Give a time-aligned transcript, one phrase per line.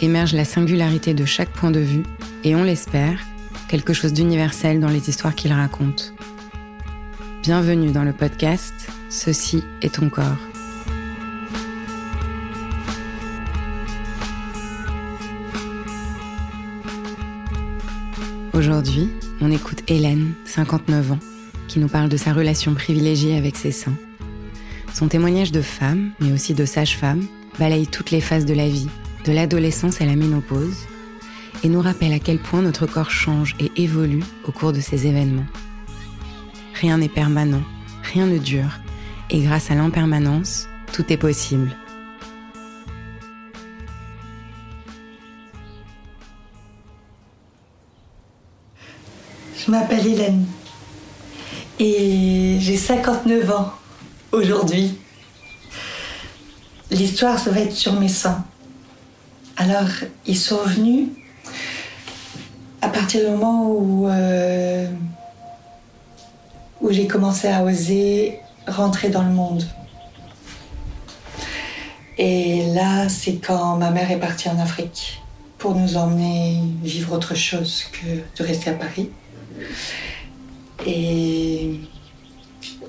[0.00, 2.02] émerge la singularité de chaque point de vue
[2.44, 3.20] et on l'espère,
[3.68, 6.14] quelque chose d'universel dans les histoires qu'il raconte.
[7.42, 8.74] Bienvenue dans le podcast
[9.10, 10.36] Ceci est ton corps.
[18.52, 19.08] Aujourd'hui,
[19.40, 21.18] on écoute Hélène, 59 ans,
[21.68, 23.96] qui nous parle de sa relation privilégiée avec ses seins.
[24.92, 27.24] Son témoignage de femme, mais aussi de sage-femme,
[27.58, 28.88] balaye toutes les phases de la vie
[29.24, 30.86] de l'adolescence à la ménopause,
[31.64, 35.06] et nous rappelle à quel point notre corps change et évolue au cours de ces
[35.06, 35.46] événements.
[36.74, 37.62] Rien n'est permanent,
[38.02, 38.78] rien ne dure,
[39.30, 41.76] et grâce à l'impermanence, tout est possible.
[49.68, 50.46] Je m'appelle Hélène
[51.78, 53.74] et j'ai 59 ans
[54.32, 54.94] aujourd'hui.
[56.90, 58.44] L'histoire, ça va être sur mes seins.
[59.60, 59.88] Alors,
[60.24, 61.08] ils sont venus
[62.80, 64.86] à partir du moment où, euh,
[66.80, 68.38] où j'ai commencé à oser
[68.68, 69.64] rentrer dans le monde.
[72.18, 75.20] Et là, c'est quand ma mère est partie en Afrique
[75.58, 79.10] pour nous emmener vivre autre chose que de rester à Paris.
[80.86, 81.80] Et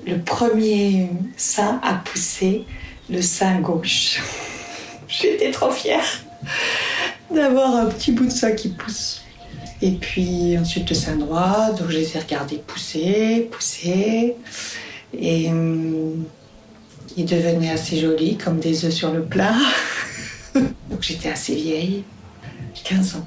[0.06, 2.64] le premier sein a poussé
[3.08, 4.22] le sein gauche.
[5.08, 6.04] J'étais trop fière
[7.34, 9.22] d'avoir un petit bout de ça qui pousse.
[9.82, 14.36] Et puis ensuite le sein droit, donc je les ai regardés pousser, pousser.
[15.18, 16.24] Et hum,
[17.16, 19.56] ils devenaient assez jolis, comme des œufs sur le plat.
[20.54, 22.04] donc j'étais assez vieille,
[22.84, 23.26] 15 ans.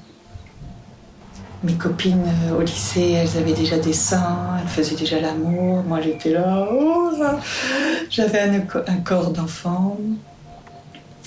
[1.63, 5.83] Mes copines euh, au lycée, elles avaient déjà des seins, elles faisaient déjà l'amour.
[5.83, 7.12] Moi j'étais là, oh,
[8.10, 9.98] j'avais un, un corps d'enfant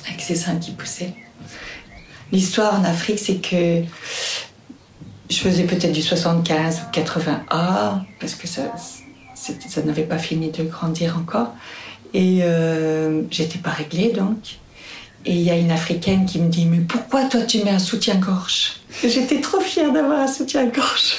[0.06, 1.14] avec ses seins qui poussaient.
[2.32, 3.82] L'histoire en Afrique, c'est que
[5.30, 8.62] je faisais peut-être du 75 ou 80A, parce que ça,
[9.34, 11.54] ça n'avait pas fini de grandir encore.
[12.14, 14.58] Et euh, j'étais pas réglée donc.
[15.24, 17.80] Et il y a une africaine qui me dit Mais pourquoi toi tu mets un
[17.80, 18.80] soutien-gorge?
[19.02, 21.16] J'étais trop fière d'avoir un soutien-gorge.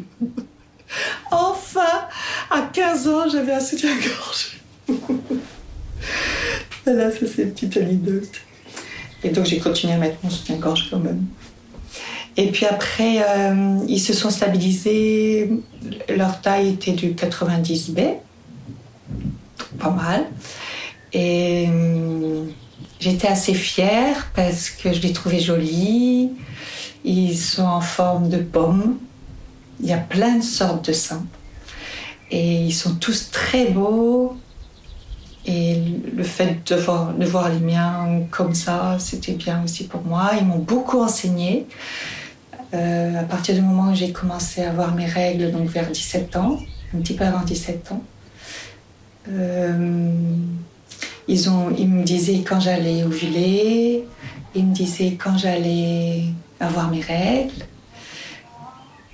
[1.30, 2.08] enfin,
[2.50, 4.58] à 15 ans, j'avais un soutien-gorge.
[6.84, 8.40] voilà, ça c'est une petite anecdote.
[9.24, 11.24] Et donc j'ai continué à mettre mon soutien-gorge quand même.
[12.36, 15.50] Et puis après, euh, ils se sont stabilisés.
[16.14, 18.16] Leur taille était du 90B.
[19.78, 20.26] Pas mal.
[21.12, 22.44] Et euh,
[23.00, 26.30] j'étais assez fière parce que je les trouvais jolis.
[27.04, 28.98] Ils sont en forme de pomme.
[29.80, 31.24] Il y a plein de sortes de seins.
[32.30, 34.36] Et ils sont tous très beaux.
[35.46, 35.80] Et
[36.16, 40.32] le fait de voir, les miens comme ça, c'était bien aussi pour moi.
[40.38, 41.66] Ils m'ont beaucoup enseigné.
[42.74, 46.34] Euh, à partir du moment où j'ai commencé à avoir mes règles, donc vers 17
[46.34, 46.58] ans,
[46.94, 48.02] un petit peu avant 17 ans,
[49.28, 50.10] euh,
[51.28, 51.40] ils,
[51.78, 54.04] ils me disaient quand j'allais ovuler,
[54.56, 56.24] ils me disaient quand j'allais
[56.58, 57.64] avoir mes règles.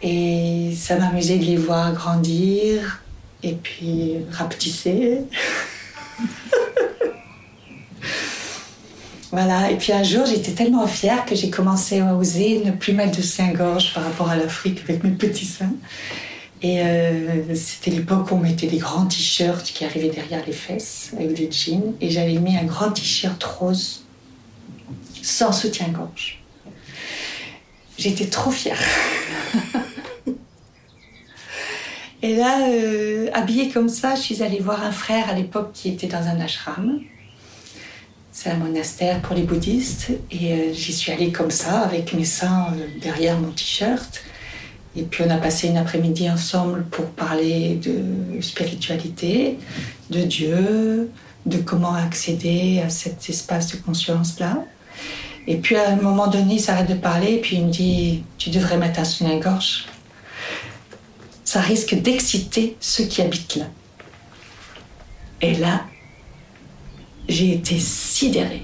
[0.02, 3.02] Et ça m'amusait de les voir grandir
[3.42, 5.20] et puis rapetisser.
[9.32, 12.92] Voilà, et puis un jour, j'étais tellement fière que j'ai commencé à oser ne plus
[12.92, 15.72] mettre de soutien-gorge par rapport à l'Afrique avec mes petits seins.
[16.60, 21.12] Et euh, c'était l'époque où on mettait des grands t-shirts qui arrivaient derrière les fesses
[21.16, 21.94] avec des jeans.
[22.02, 24.04] Et j'avais mis un grand t-shirt rose
[25.22, 26.42] sans soutien-gorge.
[27.96, 28.80] J'étais trop fière.
[32.22, 35.88] et là, euh, habillée comme ça, je suis allée voir un frère à l'époque qui
[35.88, 37.00] était dans un ashram.
[38.30, 40.12] C'est un monastère pour les bouddhistes.
[40.30, 44.22] Et euh, j'y suis allée comme ça, avec mes seins euh, derrière mon t-shirt.
[44.94, 49.58] Et puis on a passé une après-midi ensemble pour parler de spiritualité,
[50.10, 51.10] de Dieu,
[51.46, 54.64] de comment accéder à cet espace de conscience-là.
[55.48, 58.22] Et puis à un moment donné, il s'arrête de parler et puis il me dit
[58.38, 59.86] Tu devrais mettre un soutien-gorge.
[61.52, 63.66] Ça risque d'exciter ceux qui habitent là.
[65.42, 65.84] Et là,
[67.28, 68.62] j'ai été sidérée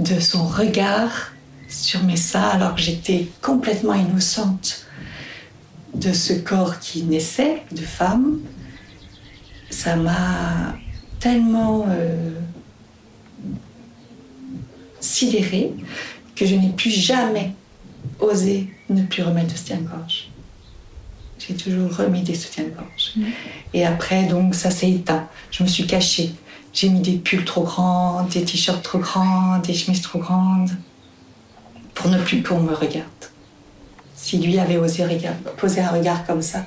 [0.00, 1.32] de son regard
[1.68, 4.84] sur mes seins alors que j'étais complètement innocente
[5.94, 8.40] de ce corps qui naissait de femme.
[9.70, 10.74] Ça m'a
[11.20, 12.32] tellement euh,
[14.98, 15.72] sidérée
[16.34, 17.52] que je n'ai plus jamais
[18.18, 20.33] osé ne plus remettre de soutien-gorge.
[21.46, 23.12] J'ai toujours remis des soutiens-gorge.
[23.16, 23.24] Mmh.
[23.74, 25.28] Et après, donc, ça s'est éteint.
[25.50, 26.32] Je me suis cachée.
[26.72, 30.70] J'ai mis des pulls trop grands, des t-shirts trop grands, des chemises trop grandes,
[31.94, 33.06] pour ne plus qu'on me regarde.
[34.16, 35.04] Si lui avait osé
[35.56, 36.66] poser un regard comme ça,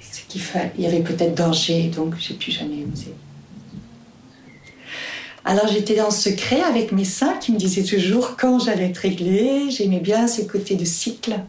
[0.00, 0.40] c'est qu'il
[0.78, 3.12] y avait peut-être danger, donc j'ai plus jamais osé.
[5.44, 8.98] Alors j'étais dans ce secret avec mes seins qui me disaient toujours quand j'allais être
[8.98, 9.70] réglée.
[9.70, 11.40] J'aimais bien ce côté de cycle.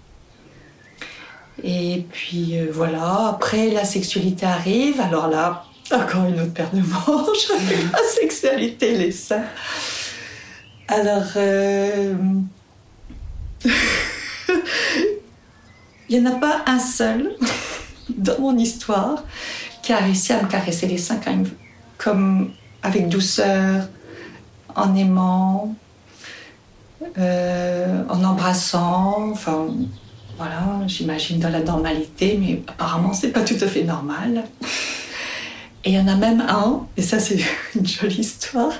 [1.63, 4.99] Et puis euh, voilà, après la sexualité arrive.
[4.99, 7.49] Alors là, encore une autre paire de manches,
[7.91, 9.43] la sexualité, les seins.
[10.87, 12.15] Alors, euh,
[16.09, 17.35] il n'y en a pas un seul
[18.09, 19.23] dans mon histoire
[19.81, 21.19] qui a réussi à me caresser les seins
[21.97, 22.51] comme
[22.83, 23.87] avec douceur,
[24.75, 25.75] en aimant,
[27.17, 29.67] euh, en embrassant, enfin
[30.41, 34.43] voilà, j'imagine dans la normalité, mais apparemment c'est pas tout à fait normal.
[35.85, 37.37] Et il y en a même un, et ça c'est
[37.75, 38.73] une jolie histoire,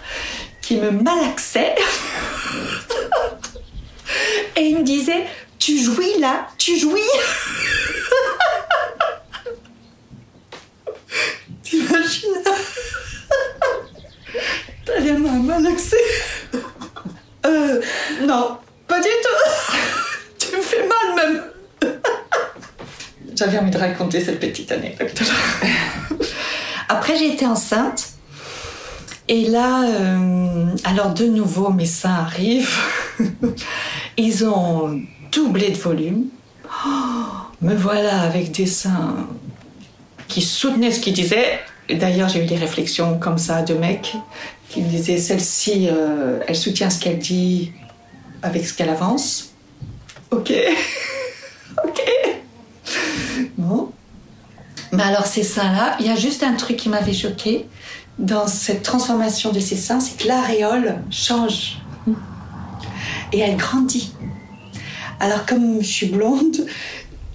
[0.64, 1.76] qui me malaxait.
[4.56, 5.28] et il me disait
[5.60, 7.00] Tu jouis là Tu jouis
[11.62, 12.42] T'imagines?
[14.84, 15.98] T'as bien malaxé
[17.46, 17.80] euh,
[18.24, 19.76] Non, pas du tout
[20.40, 20.88] Tu me fais
[23.42, 25.20] J'avais envie de raconter cette petite anecdote.
[26.90, 28.10] Après, j'ai été enceinte.
[29.28, 32.78] Et là, euh, alors de nouveau, mes seins arrivent.
[34.18, 36.26] Ils ont doublé de volume.
[36.86, 36.90] Oh,
[37.64, 39.28] me voilà avec des seins
[40.28, 41.62] qui soutenaient ce qu'ils disaient.
[41.90, 44.14] D'ailleurs, j'ai eu des réflexions comme ça de mecs
[44.70, 47.72] qui me disaient celle-ci, euh, elle soutient ce qu'elle dit
[48.44, 49.56] avec ce qu'elle avance.
[50.30, 50.54] Ok.
[51.84, 52.02] ok.
[53.58, 53.92] Bon.
[55.02, 57.66] Mais alors ces seins-là, il y a juste un truc qui m'avait choqué
[58.20, 61.80] dans cette transformation de ces seins, c'est que l'aréole change
[63.34, 64.14] et elle grandit.
[65.20, 66.68] Alors comme je suis blonde,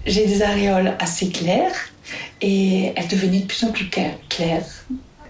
[0.05, 1.75] j'ai des aréoles assez claires
[2.39, 4.63] et elles devenaient de plus en plus claires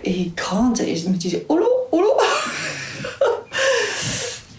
[0.03, 3.17] et grandes et je me disais oh là, oh là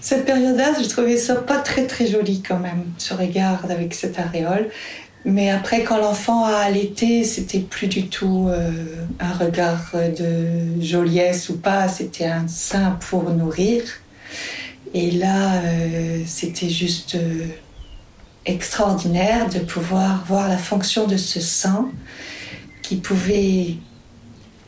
[0.00, 4.18] Cette période-là, je trouvais ça pas très très joli quand même, ce regard avec cette
[4.18, 4.68] aréole.
[5.25, 8.70] Mais après, quand l'enfant a allaité, c'était plus du tout euh,
[9.18, 13.82] un regard de joliesse ou pas, c'était un sein pour nourrir.
[14.94, 17.46] Et là, euh, c'était juste euh,
[18.46, 21.90] extraordinaire de pouvoir voir la fonction de ce sein
[22.82, 23.76] qui pouvait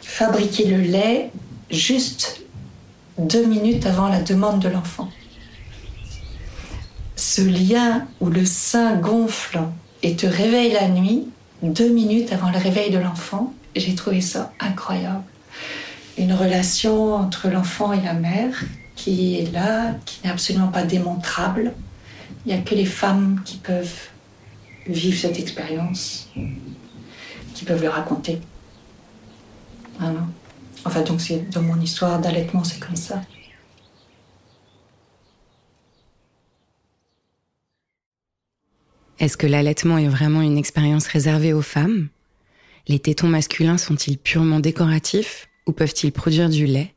[0.00, 1.30] fabriquer le lait
[1.70, 2.42] juste
[3.18, 5.08] deux minutes avant la demande de l'enfant.
[7.16, 9.60] Ce lien où le sein gonfle
[10.02, 11.28] et te réveille la nuit,
[11.62, 15.22] deux minutes avant le réveil de l'enfant, j'ai trouvé ça incroyable.
[16.18, 18.64] Une relation entre l'enfant et la mère
[18.96, 21.72] qui est là, qui n'est absolument pas démontrable.
[22.44, 24.08] Il n'y a que les femmes qui peuvent
[24.86, 26.28] vivre cette expérience,
[27.54, 28.40] qui peuvent le raconter.
[30.84, 33.22] Enfin, donc, c'est dans mon histoire d'allaitement, c'est comme ça.
[39.20, 42.08] Est-ce que l'allaitement est vraiment une expérience réservée aux femmes?
[42.88, 46.94] Les tétons masculins sont-ils purement décoratifs ou peuvent-ils produire du lait?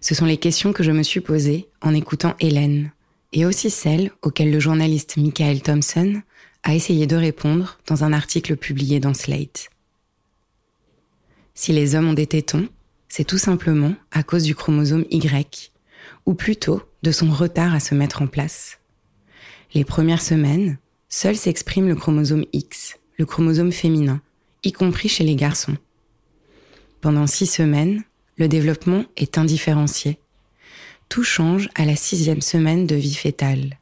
[0.00, 2.92] Ce sont les questions que je me suis posées en écoutant Hélène,
[3.34, 6.22] et aussi celles auxquelles le journaliste Michael Thompson
[6.62, 9.68] a essayé de répondre dans un article publié dans Slate.
[11.52, 12.68] Si les hommes ont des tétons,
[13.08, 15.72] c'est tout simplement à cause du chromosome Y,
[16.24, 18.78] ou plutôt de son retard à se mettre en place.
[19.74, 20.78] Les premières semaines,
[21.16, 24.20] Seul s'exprime le chromosome X, le chromosome féminin,
[24.64, 25.76] y compris chez les garçons.
[27.00, 28.02] Pendant six semaines,
[28.36, 30.18] le développement est indifférencié.
[31.08, 33.78] Tout change à la sixième semaine de vie fétale.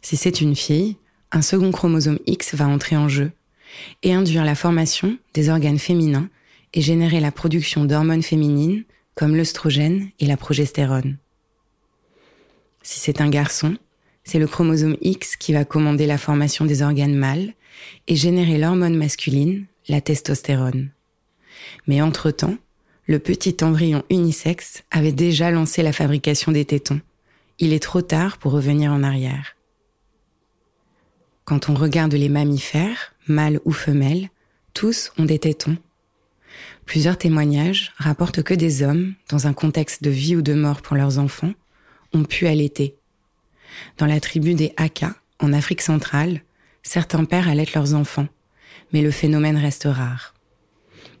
[0.00, 0.96] Si c'est une fille,
[1.32, 3.32] un second chromosome X va entrer en jeu
[4.04, 6.30] et induire la formation des organes féminins
[6.72, 8.84] et générer la production d'hormones féminines
[9.16, 11.18] comme l'œstrogène et la progestérone.
[12.82, 13.76] Si c'est un garçon,
[14.26, 17.54] c'est le chromosome X qui va commander la formation des organes mâles
[18.08, 20.90] et générer l'hormone masculine, la testostérone.
[21.86, 22.56] Mais entre-temps,
[23.06, 27.00] le petit embryon unisexe avait déjà lancé la fabrication des tétons.
[27.60, 29.54] Il est trop tard pour revenir en arrière.
[31.44, 34.28] Quand on regarde les mammifères, mâles ou femelles,
[34.74, 35.76] tous ont des tétons.
[36.84, 40.96] Plusieurs témoignages rapportent que des hommes, dans un contexte de vie ou de mort pour
[40.96, 41.52] leurs enfants,
[42.12, 42.96] ont pu allaiter
[43.98, 46.42] dans la tribu des Aka, en Afrique centrale,
[46.82, 48.28] certains pères allaitent leurs enfants,
[48.92, 50.34] mais le phénomène reste rare.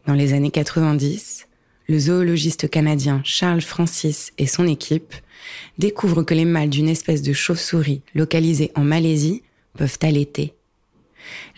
[0.06, 1.46] Dans les années 90,
[1.88, 5.14] le zoologiste canadien Charles Francis et son équipe
[5.78, 9.42] découvrent que les mâles d'une espèce de chauve-souris localisée en Malaisie
[9.76, 10.54] peuvent allaiter.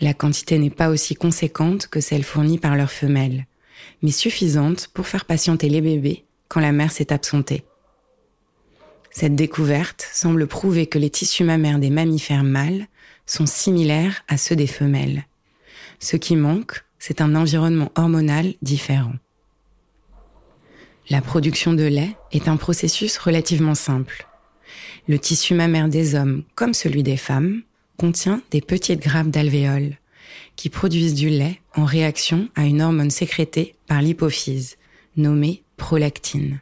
[0.01, 3.45] La quantité n'est pas aussi conséquente que celle fournie par leurs femelles,
[4.01, 7.63] mais suffisante pour faire patienter les bébés quand la mère s'est absentée.
[9.19, 12.87] Cette découverte semble prouver que les tissus mammaires des mammifères mâles
[13.25, 15.25] sont similaires à ceux des femelles.
[15.99, 19.15] Ce qui manque, c'est un environnement hormonal différent.
[21.09, 24.25] La production de lait est un processus relativement simple.
[25.09, 27.63] Le tissu mammaire des hommes, comme celui des femmes,
[27.97, 29.97] contient des petites grappes d'alvéoles
[30.55, 34.77] qui produisent du lait en réaction à une hormone sécrétée par l'hypophyse,
[35.17, 36.61] nommée prolactine.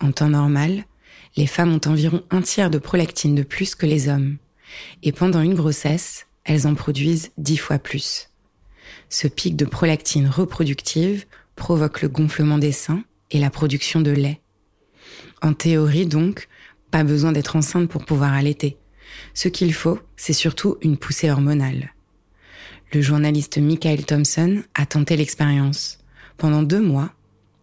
[0.00, 0.84] En temps normal,
[1.36, 4.36] les femmes ont environ un tiers de prolactine de plus que les hommes.
[5.02, 8.28] Et pendant une grossesse, elles en produisent dix fois plus.
[9.08, 14.40] Ce pic de prolactine reproductive provoque le gonflement des seins et la production de lait.
[15.42, 16.48] En théorie donc,
[16.90, 18.76] pas besoin d'être enceinte pour pouvoir allaiter.
[19.34, 21.92] Ce qu'il faut, c'est surtout une poussée hormonale.
[22.92, 25.98] Le journaliste Michael Thompson a tenté l'expérience.
[26.36, 27.10] Pendant deux mois,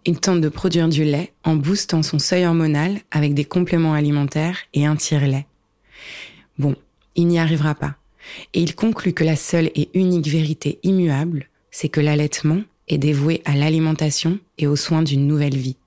[0.06, 4.58] il tente de produire du lait en boostant son seuil hormonal avec des compléments alimentaires
[4.74, 5.46] et un tire-lait.
[6.58, 6.76] Bon,
[7.16, 7.96] il n'y arrivera pas.
[8.54, 13.42] Et il conclut que la seule et unique vérité immuable, c'est que l'allaitement est dévoué
[13.46, 15.78] à l'alimentation et aux soins d'une nouvelle vie.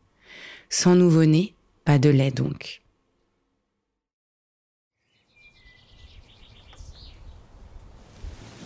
[0.69, 1.55] Sans nouveau-né,
[1.85, 2.82] pas de lait donc.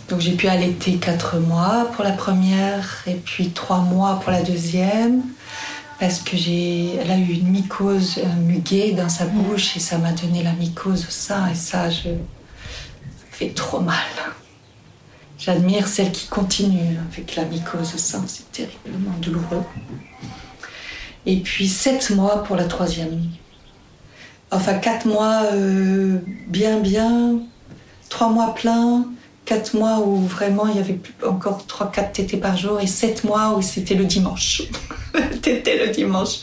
[0.09, 4.43] Donc j'ai pu allaiter quatre mois pour la première et puis trois mois pour la
[4.43, 5.23] deuxième
[5.99, 9.99] parce que j'ai, elle a eu une mycose euh, muguée dans sa bouche et ça
[9.99, 13.97] m'a donné la mycose au sein et ça, je, ça fait trop mal.
[15.39, 19.65] J'admire celles qui continuent avec la mycose au sein, c'est terriblement douloureux.
[21.25, 23.23] Et puis sept mois pour la troisième.
[24.53, 27.41] Enfin quatre mois euh, bien bien,
[28.09, 29.05] trois mois pleins,
[29.47, 33.25] quatre mois où vraiment il y avait encore trois, quatre tétés par jour et sept
[33.25, 34.63] mois où c'était le dimanche.
[35.43, 36.41] tété le dimanche.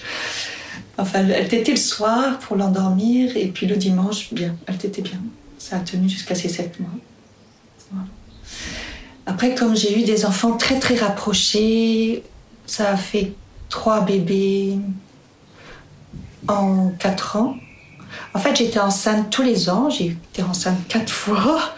[0.98, 5.20] Enfin, elle tétait le soir pour l'endormir et puis le dimanche, bien, elle tétait bien.
[5.58, 6.90] Ça a tenu jusqu'à ces sept mois.
[9.26, 12.24] Après, comme j'ai eu des enfants très très rapprochés,
[12.66, 13.34] ça a fait
[13.70, 14.78] trois bébés
[16.48, 17.56] en quatre ans.
[18.34, 19.90] En fait, j'étais enceinte tous les ans.
[19.90, 21.74] J'ai été enceinte quatre fois.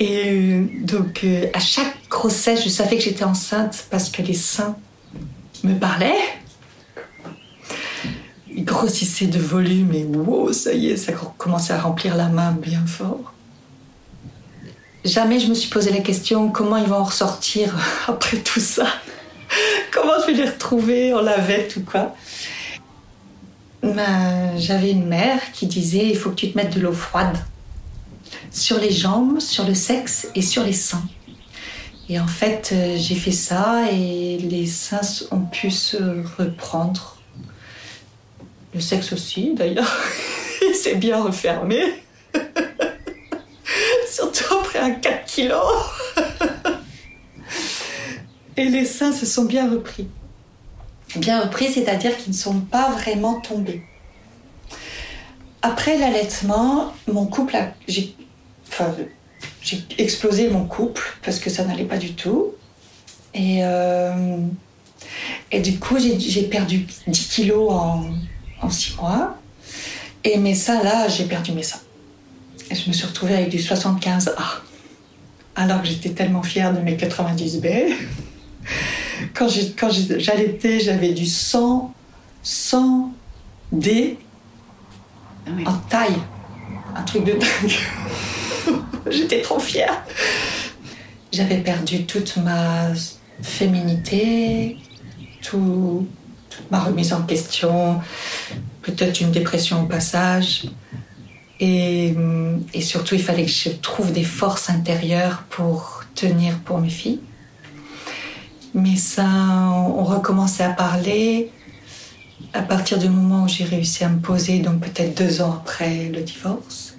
[0.00, 4.34] Et euh, donc, euh, à chaque grossesse, je savais que j'étais enceinte parce que les
[4.34, 4.76] seins
[5.62, 6.14] me parlaient.
[8.48, 12.52] Ils grossissaient de volume et wow, ça y est, ça commençait à remplir la main
[12.52, 13.34] bien fort.
[15.04, 17.74] Jamais je me suis posé la question comment ils vont en ressortir
[18.08, 18.86] après tout ça?
[19.92, 21.12] comment je vais les retrouver?
[21.12, 22.14] En lavette ou quoi?
[23.82, 27.36] Ben, j'avais une mère qui disait il faut que tu te mettes de l'eau froide
[28.50, 31.04] sur les jambes, sur le sexe et sur les seins.
[32.08, 35.96] Et en fait, euh, j'ai fait ça et les seins ont pu se
[36.38, 37.18] reprendre.
[38.74, 39.96] Le sexe aussi, d'ailleurs.
[40.68, 41.80] Il s'est bien refermé.
[44.10, 45.86] Surtout après un 4 kilos.
[48.56, 50.08] et les seins se sont bien repris.
[51.16, 53.82] Bien repris, c'est-à-dire qu'ils ne sont pas vraiment tombés.
[55.62, 57.72] Après l'allaitement, mon couple a,
[58.70, 58.94] enfin,
[59.62, 62.54] j'ai explosé mon couple parce que ça n'allait pas du tout.
[63.34, 64.38] Et, euh,
[65.50, 68.10] et du coup, j'ai perdu 10 kilos en,
[68.62, 69.36] en 6 mois.
[70.24, 71.80] Et mes seins, là, j'ai perdu mes seins.
[72.70, 74.34] Et je me suis retrouvée avec du 75A.
[75.56, 77.92] Alors que j'étais tellement fière de mes 90B.
[79.34, 81.92] Quand j'allaitais, j'avais du 100,
[82.44, 84.16] 100D
[85.46, 86.18] ah en taille.
[86.94, 87.72] Un truc de dingue.
[89.10, 90.02] J'étais trop fière.
[91.32, 92.88] J'avais perdu toute ma
[93.42, 94.76] féminité,
[95.42, 96.08] toute
[96.70, 98.00] ma remise en question,
[98.82, 100.64] peut-être une dépression au passage.
[101.60, 102.14] Et,
[102.72, 107.20] et, surtout, il fallait que je trouve des forces intérieures pour tenir pour mes filles.
[108.72, 111.50] Mais ça, on recommençait à parler
[112.52, 116.08] à partir du moment où j'ai réussi à me poser, donc peut-être deux ans après
[116.08, 116.89] le divorce.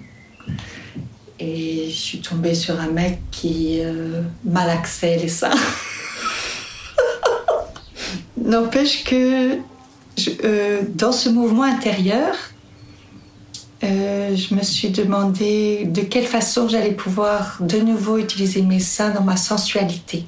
[1.44, 5.50] Et je suis tombée sur un mec qui euh, malaxait les seins.
[8.36, 9.58] N'empêche que
[10.44, 12.36] euh, dans ce mouvement intérieur,
[13.82, 19.10] euh, je me suis demandé de quelle façon j'allais pouvoir de nouveau utiliser mes seins
[19.10, 20.24] dans ma sensualité.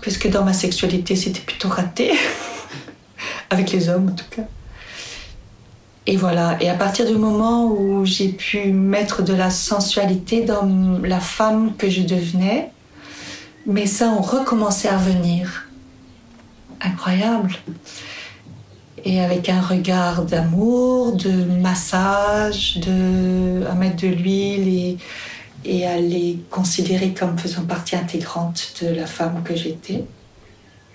[0.00, 2.10] Puisque dans ma sexualité, c'était plutôt raté.
[3.50, 4.48] Avec les hommes, en tout cas.
[6.06, 6.56] Et voilà.
[6.60, 11.74] Et à partir du moment où j'ai pu mettre de la sensualité dans la femme
[11.76, 12.70] que je devenais,
[13.66, 15.68] mes seins ont recommencé à venir.
[16.80, 17.54] Incroyable.
[19.04, 24.98] Et avec un regard d'amour, de massage, de, à mettre de l'huile et,
[25.64, 30.04] et à les considérer comme faisant partie intégrante de la femme que j'étais,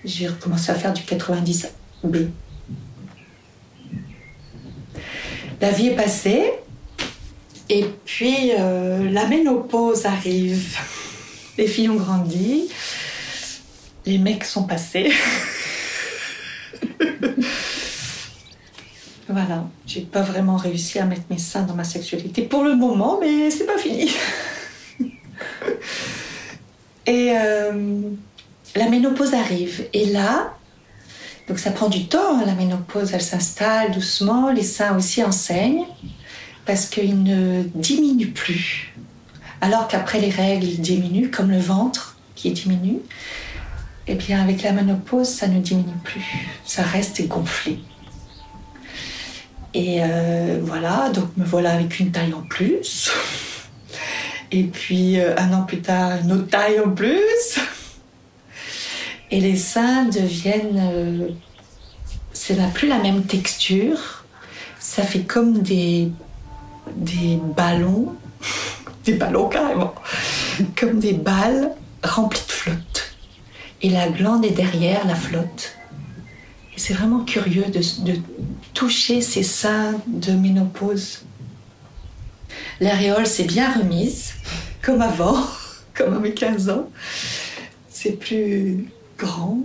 [0.04, 2.30] j'ai recommencé à faire du 90B.
[5.62, 6.54] La vie est passée.
[7.70, 10.78] Et puis euh, la ménopause arrive.
[11.58, 12.70] Les filles ont grandi.
[14.06, 15.12] Les mecs sont passés.
[19.28, 23.18] voilà, j'ai pas vraiment réussi à mettre mes seins dans ma sexualité pour le moment,
[23.20, 24.12] mais c'est pas fini.
[27.08, 28.02] Et euh,
[28.76, 29.88] la ménopause arrive.
[29.94, 30.56] Et là,
[31.48, 35.86] donc ça prend du temps, hein, la ménopause, elle s'installe doucement, les seins aussi enseignent,
[36.66, 38.94] parce qu'ils ne diminuent plus.
[39.62, 43.00] Alors qu'après les règles, ils diminuent, comme le ventre qui diminue.
[44.08, 46.24] Eh bien, avec la ménopause, ça ne diminue plus.
[46.66, 47.80] Ça reste gonflé.
[49.74, 53.12] Et euh, voilà, donc me voilà avec une taille en plus.
[54.52, 57.60] Et puis, euh, un an plus tard, une autre taille en plus.
[59.32, 60.80] Et les seins deviennent.
[60.82, 61.30] Euh,
[62.54, 64.26] n'a plus la même texture.
[64.80, 66.12] Ça fait comme des,
[66.96, 68.16] des ballons.
[69.06, 69.96] des ballons carrément.
[70.76, 71.72] comme des balles
[72.04, 73.16] remplies de flotte.
[73.82, 75.76] Et la glande est derrière la flotte.
[76.76, 78.20] Et c'est vraiment curieux de, de
[78.74, 81.24] toucher ces seins de ménopause.
[82.80, 84.34] L'aréole s'est bien remise,
[84.82, 85.38] comme avant,
[85.94, 86.90] comme à mes 15 ans.
[87.90, 89.60] C'est plus grand.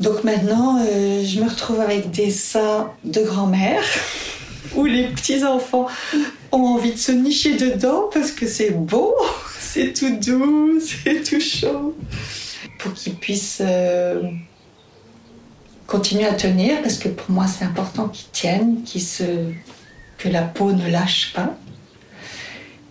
[0.00, 3.82] Donc maintenant, euh, je me retrouve avec des seins de grand-mère
[4.74, 5.86] où les petits-enfants
[6.52, 9.14] ont envie de se nicher dedans parce que c'est beau,
[9.58, 11.96] c'est tout doux, c'est tout chaud.
[12.78, 14.22] Pour qu'ils puissent euh,
[15.86, 18.82] continuer à tenir parce que pour moi, c'est important qu'ils tiennent,
[20.18, 21.56] que la peau ne lâche pas.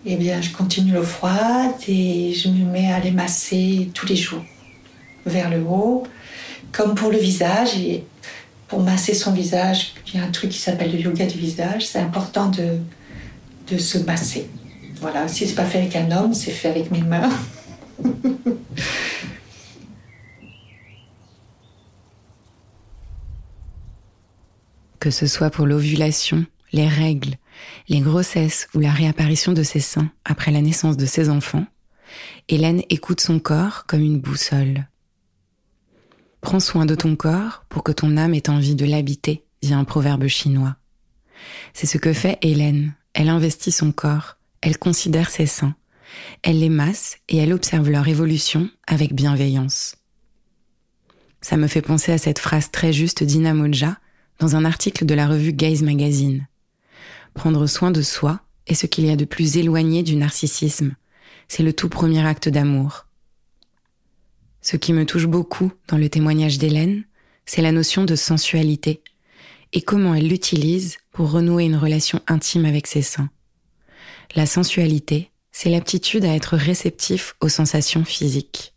[0.06, 4.16] Eh bien, je continue l'eau froide et je me mets à les masser tous les
[4.16, 4.42] jours
[5.26, 6.04] vers le haut,
[6.72, 7.78] comme pour le visage.
[7.78, 8.04] Et
[8.70, 9.94] pour masser son visage.
[10.06, 11.88] Il y a un truc qui s'appelle le yoga du visage.
[11.88, 12.78] C'est important de,
[13.66, 14.48] de se masser.
[15.00, 17.30] Voilà, si c'est pas fait avec un homme, c'est fait avec mes mains.
[25.00, 27.34] que ce soit pour l'ovulation, les règles,
[27.88, 31.66] les grossesses ou la réapparition de ses seins après la naissance de ses enfants,
[32.48, 34.86] Hélène écoute son corps comme une boussole.
[36.40, 39.84] Prends soin de ton corps pour que ton âme ait envie de l'habiter, dit un
[39.84, 40.76] proverbe chinois.
[41.74, 42.94] C'est ce que fait Hélène.
[43.12, 45.74] Elle investit son corps, elle considère ses seins,
[46.42, 49.96] elle les masse et elle observe leur évolution avec bienveillance.
[51.40, 53.96] Ça me fait penser à cette phrase très juste d'Ina Moja
[54.38, 56.46] dans un article de la revue Gaze Magazine.
[57.34, 60.94] Prendre soin de soi est ce qu'il y a de plus éloigné du narcissisme.
[61.48, 63.06] C'est le tout premier acte d'amour.
[64.62, 67.04] Ce qui me touche beaucoup dans le témoignage d'Hélène,
[67.46, 69.02] c'est la notion de sensualité
[69.72, 73.30] et comment elle l'utilise pour renouer une relation intime avec ses seins.
[74.34, 78.74] La sensualité, c'est l'aptitude à être réceptif aux sensations physiques.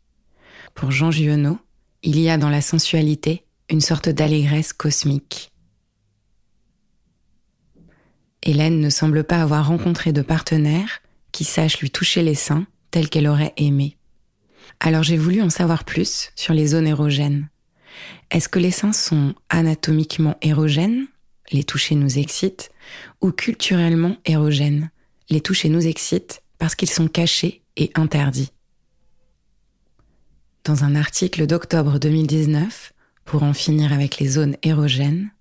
[0.74, 1.60] Pour Jean Giono,
[2.02, 5.52] il y a dans la sensualité une sorte d'allégresse cosmique.
[8.42, 13.10] Hélène ne semble pas avoir rencontré de partenaire qui sache lui toucher les seins tel
[13.10, 13.98] qu'elle aurait aimé.
[14.80, 17.50] Alors j'ai voulu en savoir plus sur les zones érogènes.
[18.32, 21.08] Est-ce que les seins sont anatomiquement érogènes?
[21.52, 22.72] Les toucher nous excitent
[23.22, 24.90] ou culturellement érogènes?
[25.30, 28.52] Les toucher nous excitent parce qu'ils sont cachés et interdits.
[30.64, 32.94] Dans un article d'octobre 2019,
[33.26, 35.32] pour en finir avec les zones érogènes,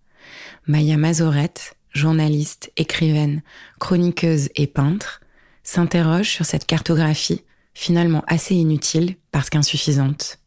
[0.66, 3.42] Maya Mazorette, journaliste, écrivaine,
[3.78, 5.20] chroniqueuse et peintre,
[5.62, 7.42] s'interroge sur cette cartographie
[7.74, 10.38] finalement assez inutile parce qu'insuffisante.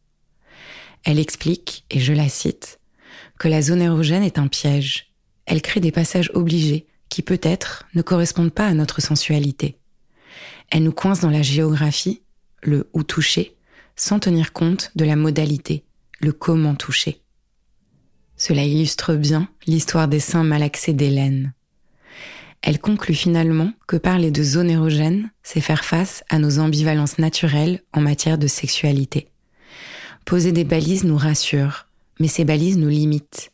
[1.03, 2.79] Elle explique, et je la cite,
[3.39, 5.13] que la zone érogène est un piège.
[5.45, 9.77] Elle crée des passages obligés qui peut-être ne correspondent pas à notre sensualité.
[10.71, 12.23] Elle nous coince dans la géographie,
[12.63, 13.55] le où toucher,
[13.95, 15.85] sans tenir compte de la modalité,
[16.19, 17.21] le comment toucher.
[18.37, 21.53] Cela illustre bien l'histoire des seins malaxés d'Hélène.
[22.65, 27.83] Elle conclut finalement que parler de zone érogène, c'est faire face à nos ambivalences naturelles
[27.93, 29.29] en matière de sexualité.
[30.25, 31.85] Poser des balises nous rassure,
[32.19, 33.51] mais ces balises nous limitent.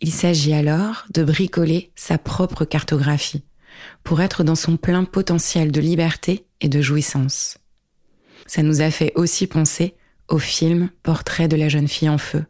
[0.00, 3.44] Il s'agit alors de bricoler sa propre cartographie
[4.02, 7.58] pour être dans son plein potentiel de liberté et de jouissance.
[8.46, 9.94] Ça nous a fait aussi penser
[10.28, 12.46] au film Portrait de la jeune fille en feu,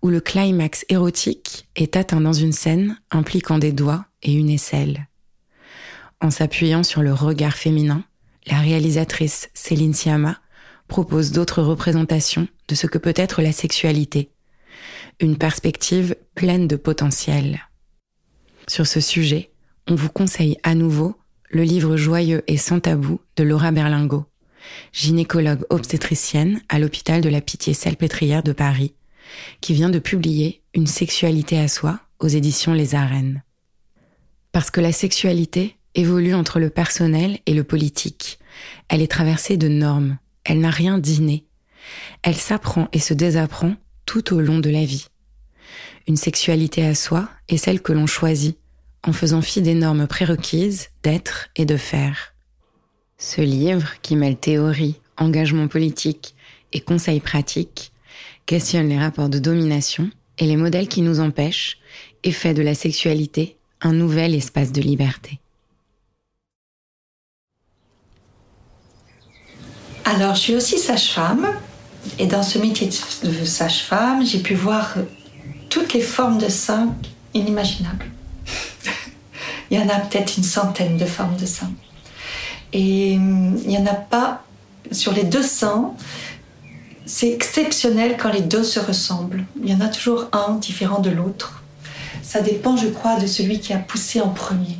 [0.00, 5.08] où le climax érotique est atteint dans une scène impliquant des doigts et une aisselle.
[6.20, 8.04] En s'appuyant sur le regard féminin,
[8.46, 10.38] la réalisatrice Céline Sciamma
[10.88, 14.30] propose d'autres représentations de ce que peut être la sexualité,
[15.20, 17.62] une perspective pleine de potentiel.
[18.68, 19.50] Sur ce sujet,
[19.88, 21.16] on vous conseille à nouveau
[21.50, 24.24] le livre Joyeux et sans tabou de Laura Berlingot,
[24.92, 28.94] gynécologue obstétricienne à l'hôpital de la Pitié-Salpêtrière de Paris,
[29.60, 33.42] qui vient de publier Une sexualité à soi aux éditions Les Arènes.
[34.52, 38.38] Parce que la sexualité évolue entre le personnel et le politique.
[38.88, 40.18] Elle est traversée de normes.
[40.44, 41.46] Elle n'a rien d'inné.
[42.22, 43.74] Elle s'apprend et se désapprend
[44.06, 45.06] tout au long de la vie.
[46.06, 48.58] Une sexualité à soi est celle que l'on choisit
[49.04, 52.34] en faisant fi des normes prérequises d'être et de faire.
[53.18, 56.34] Ce livre, qui mêle théorie, engagement politique
[56.72, 57.92] et conseils pratiques,
[58.46, 61.78] questionne les rapports de domination et les modèles qui nous empêchent
[62.24, 65.40] et de la sexualité un nouvel espace de liberté.
[70.04, 71.48] Alors, je suis aussi sage-femme
[72.18, 72.90] et dans ce métier
[73.22, 74.94] de sage-femme, j'ai pu voir
[75.70, 76.94] toutes les formes de seins
[77.34, 78.10] inimaginables.
[79.70, 81.72] il y en a peut-être une centaine de formes de seins.
[82.72, 84.44] Et hum, il n'y en a pas
[84.90, 85.94] sur les deux seins
[87.04, 89.44] c'est exceptionnel quand les deux se ressemblent.
[89.62, 91.61] Il y en a toujours un différent de l'autre.
[92.32, 94.78] Ça dépend, je crois, de celui qui a poussé en premier.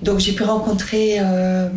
[0.00, 1.68] Donc j'ai pu rencontrer euh,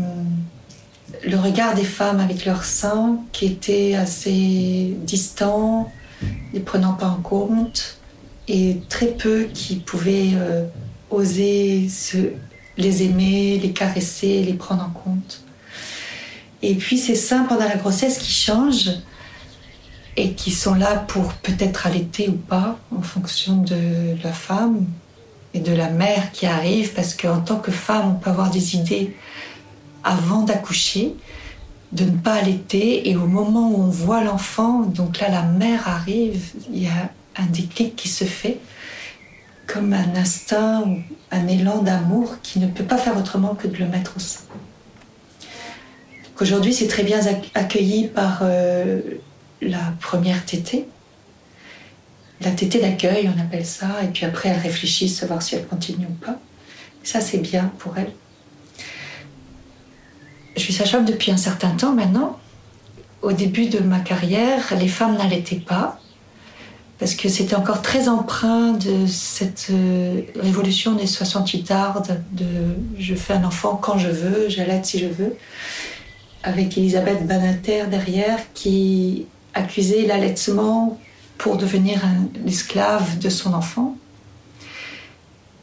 [1.27, 5.91] le regard des femmes avec leurs seins qui était assez distant,
[6.53, 7.97] les prenant pas en compte,
[8.47, 10.63] et très peu qui pouvaient euh,
[11.09, 11.89] oser
[12.77, 15.43] les aimer, les caresser, les prendre en compte.
[16.61, 18.91] Et puis ces seins pendant la grossesse qui changent
[20.19, 24.85] et qui sont là pour peut-être allaiter ou pas en fonction de la femme
[25.53, 28.75] et de la mère qui arrive parce qu'en tant que femme on peut avoir des
[28.75, 29.15] idées
[30.03, 31.15] avant d'accoucher
[31.91, 35.87] de ne pas allaiter et au moment où on voit l'enfant donc là la mère
[35.87, 38.59] arrive il y a un déclic qui se fait,
[39.67, 40.97] comme un instinct ou
[41.31, 44.41] un élan d'amour qui ne peut pas faire autrement que de le mettre au sein.
[46.41, 47.19] Aujourd'hui, c'est très bien
[47.53, 49.01] accueilli par euh,
[49.61, 50.87] la première tétée.
[52.41, 56.05] La tétée d'accueil, on appelle ça, et puis après, elle réfléchit, savoir si elle continue
[56.05, 56.39] ou pas.
[57.03, 58.11] Ça, c'est bien pour elle.
[60.55, 62.39] Je suis sage-femme depuis un certain temps maintenant.
[63.21, 65.99] Au début de ma carrière, les femmes n'allaitaient pas
[66.99, 72.45] parce que c'était encore très empreint de cette euh, révolution des 68 tardes de
[72.97, 75.37] je fais un enfant quand je veux, j'allaite si je veux,
[76.43, 80.99] avec Elisabeth Banater derrière qui accusait l'allaitement
[81.37, 82.01] pour devenir
[82.45, 83.95] l'esclave de son enfant.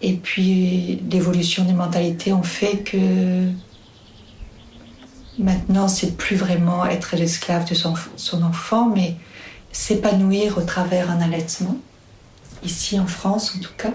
[0.03, 3.49] Et puis l'évolution des mentalités ont fait que
[5.39, 9.17] maintenant c'est plus vraiment être l'esclave de son, son enfant, mais
[9.73, 11.77] s'épanouir au travers un allaitement,
[12.63, 13.93] ici en France en tout cas.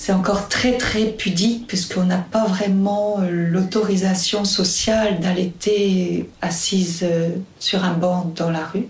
[0.00, 7.30] C'est encore très très pudique puisqu'on n'a pas vraiment euh, l'autorisation sociale d'allaiter assise euh,
[7.58, 8.86] sur un banc dans la rue.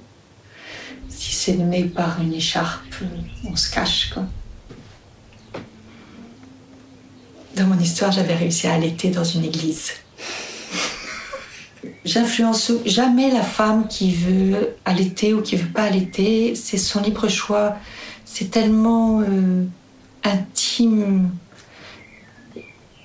[1.08, 2.94] Si c'est né par une écharpe,
[3.50, 4.12] on se cache.
[7.56, 9.92] Dans mon histoire, j'avais réussi à allaiter dans une église
[12.04, 16.54] j'influence jamais la femme qui veut allaiter ou qui veut pas allaiter.
[16.54, 17.78] C'est son libre choix.
[18.26, 19.64] C'est tellement euh,
[20.28, 21.30] intime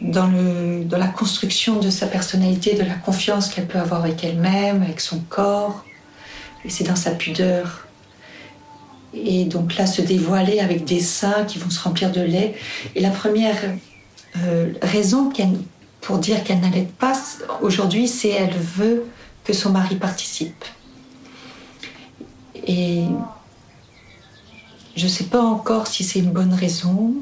[0.02, 0.30] dans,
[0.92, 5.20] la construction de sa personnalité, de la confiance qu'elle peut avoir avec elle-même, avec son
[5.20, 5.86] corps.
[6.66, 7.88] Et c'est dans sa pudeur.
[9.14, 12.56] Et donc là, se dévoiler avec des seins qui vont se remplir de lait.
[12.96, 13.58] Et la première
[14.44, 15.32] euh, raison
[16.02, 17.14] pour dire qu'elle n'allait pas
[17.62, 19.06] aujourd'hui, c'est elle veut
[19.44, 20.66] que son mari participe.
[22.68, 23.04] Et
[24.96, 27.16] je ne sais pas encore si c'est une bonne raison.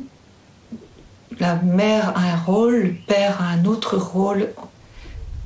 [1.39, 4.49] La mère a un rôle, le père a un autre rôle.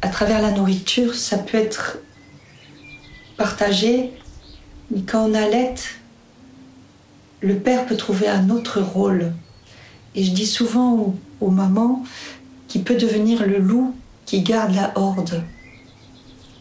[0.01, 1.99] À travers la nourriture, ça peut être
[3.37, 4.11] partagé,
[4.91, 5.75] mais quand on allait,
[7.41, 9.31] le père peut trouver un autre rôle.
[10.15, 12.03] Et je dis souvent aux, mamans,
[12.67, 15.43] qui peut devenir le loup qui garde la horde.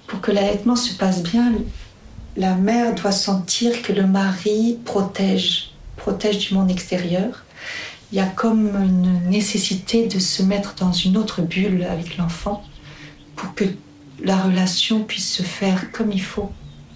[0.06, 1.52] Pour que l'allaitement se passe bien,
[2.36, 7.44] la mère doit sentir que le mari protège, protège du monde extérieur.
[8.10, 12.64] Il y a comme une nécessité de se mettre dans une autre bulle avec l'enfant
[13.36, 13.64] pour que
[14.22, 16.50] la relation puisse se faire comme il faut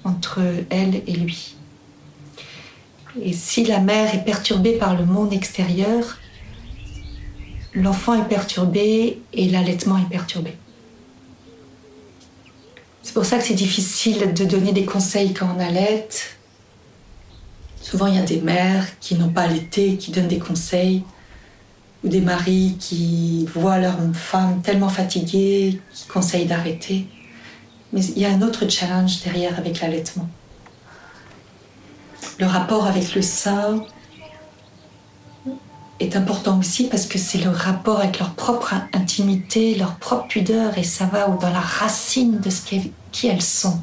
[0.05, 1.57] entre elle et lui.
[3.23, 6.19] Et si la mère est perturbée par le monde extérieur,
[7.75, 10.55] l'enfant est perturbé et l'allaitement est perturbé.
[13.09, 16.37] C'est pour ça que c'est difficile de donner des conseils quand on allaite.
[17.81, 21.05] Souvent, il y a des mères qui n'ont pas allaité, qui donnent des conseils,
[22.05, 27.07] ou des maris qui voient leur femme tellement fatiguée, qui conseillent d'arrêter.
[27.95, 30.29] Mais il y a un autre challenge derrière avec l'allaitement.
[32.39, 33.87] Le rapport avec le sein,
[36.01, 40.79] est important aussi parce que c'est le rapport avec leur propre intimité, leur propre pudeur
[40.79, 43.81] et ça va dans la racine de ce qui elles sont.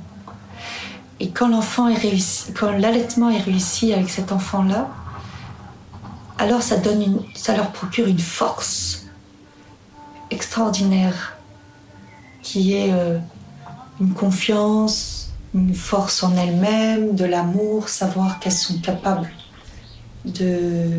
[1.20, 4.90] Et quand l'enfant est réussi, quand l'allaitement est réussi avec cet enfant-là,
[6.38, 9.06] alors ça donne une, ça leur procure une force
[10.30, 11.38] extraordinaire
[12.42, 13.18] qui est euh,
[14.02, 19.32] une confiance, une force en elles-mêmes, de l'amour, savoir qu'elles sont capables
[20.26, 20.90] de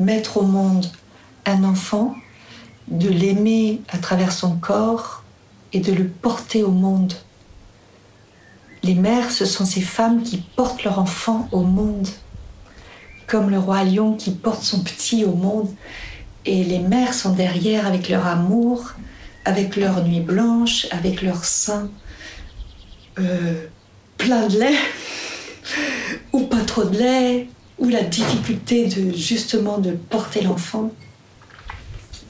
[0.00, 0.86] mettre au monde
[1.46, 2.14] un enfant,
[2.88, 5.22] de l'aimer à travers son corps
[5.72, 7.14] et de le porter au monde.
[8.82, 12.08] Les mères, ce sont ces femmes qui portent leur enfant au monde,
[13.26, 15.68] comme le roi lion qui porte son petit au monde.
[16.46, 18.92] Et les mères sont derrière avec leur amour,
[19.44, 21.90] avec leur nuit blanche, avec leur sein
[23.18, 23.66] euh,
[24.16, 24.78] plein de lait,
[26.32, 27.48] ou pas trop de lait,
[27.80, 30.92] ou la difficulté de justement de porter l'enfant.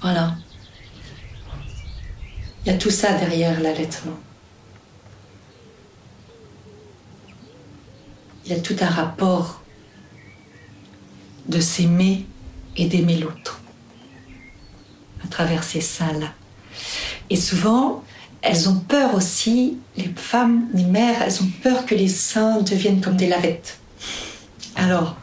[0.00, 0.36] Voilà.
[2.64, 4.18] Il y a tout ça derrière l'allaitement.
[8.46, 9.62] Il y a tout un rapport
[11.48, 12.26] de s'aimer
[12.76, 13.60] et d'aimer l'autre
[15.24, 16.32] à travers ces seins-là.
[17.28, 18.04] Et souvent,
[18.42, 23.00] elles ont peur aussi, les femmes, les mères, elles ont peur que les seins deviennent
[23.00, 23.78] comme des lavettes.
[24.76, 25.16] Alors,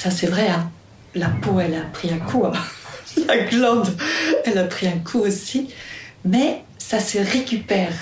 [0.00, 0.70] ça c'est vrai, hein.
[1.14, 2.52] la peau elle a pris un coup, hein.
[3.28, 3.94] la glande
[4.46, 5.68] elle a pris un coup aussi,
[6.24, 7.92] mais ça se récupère.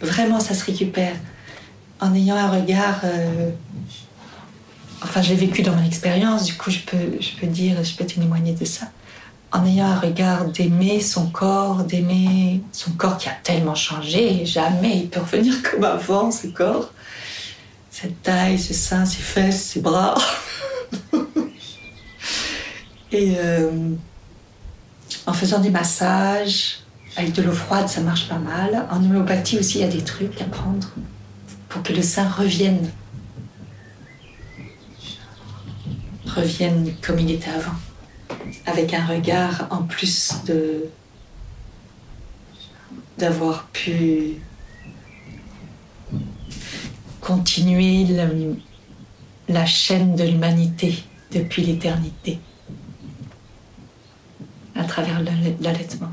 [0.00, 1.16] Vraiment, ça se récupère
[2.00, 3.50] en ayant un regard euh,
[5.02, 7.96] enfin, je l'ai vécu dans mon expérience, du coup, je peux, je peux dire, je
[7.96, 8.86] peux témoigner de ça.
[9.50, 14.96] En ayant un regard d'aimer son corps, d'aimer son corps qui a tellement changé, jamais
[14.96, 16.92] il peut revenir comme avant, ce corps.
[17.90, 20.14] Cette taille, ses seins, ses fesses, ses bras.
[23.12, 23.90] Et euh,
[25.26, 26.80] en faisant des massages,
[27.16, 28.86] avec de l'eau froide, ça marche pas mal.
[28.90, 30.88] En homéopathie aussi, il y a des trucs à prendre
[31.68, 32.90] pour que le sein revienne.
[36.26, 37.76] Revienne comme il était avant.
[38.66, 40.84] Avec un regard en plus de
[43.18, 44.36] d'avoir pu
[47.20, 48.04] continuer
[49.48, 52.38] la chaîne de l'humanité depuis l'éternité
[54.74, 55.20] à travers
[55.60, 56.12] l'allaitement.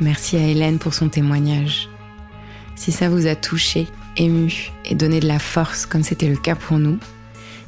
[0.00, 1.88] Merci à Hélène pour son témoignage.
[2.74, 3.86] Si ça vous a touché,
[4.16, 6.98] ému et donné de la force comme c'était le cas pour nous,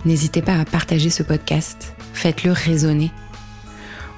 [0.05, 3.11] n'hésitez pas à partager ce podcast, faites-le résonner.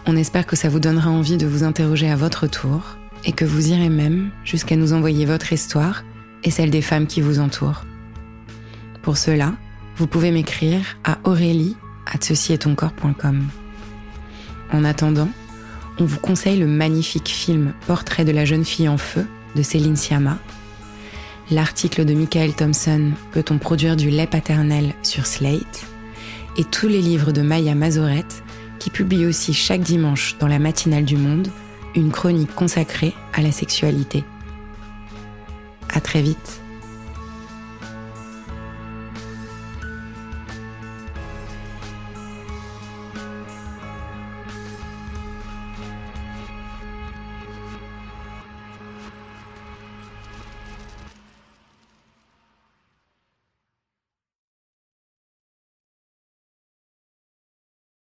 [0.07, 3.45] On espère que ça vous donnera envie de vous interroger à votre tour et que
[3.45, 6.05] vous irez même jusqu'à nous envoyer votre histoire
[6.45, 7.85] et celle des femmes qui vous entourent.
[9.03, 9.55] Pour cela,
[9.97, 12.19] vous pouvez m'écrire à aurélie at
[14.73, 15.29] En attendant,
[15.99, 19.97] on vous conseille le magnifique film Portrait de la jeune fille en feu de Céline
[19.97, 20.39] Sciamma,
[21.51, 25.87] l'article de Michael Thompson Peut-on produire du lait paternel sur Slate?
[26.57, 28.43] Et tous les livres de Maya Mazorette
[28.79, 31.49] qui publie aussi chaque dimanche dans la matinale du Monde
[31.95, 34.25] une chronique consacrée à la sexualité.
[35.93, 36.61] À très vite.